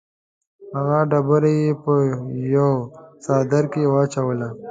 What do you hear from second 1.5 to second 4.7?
یې په یوه څادر کې واچوله.